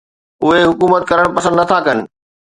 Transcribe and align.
اهي 0.43 0.61
حڪومت 0.69 1.01
ڪرڻ 1.09 1.25
پسند 1.35 1.55
نٿا 1.59 1.77
ڪن. 1.85 1.97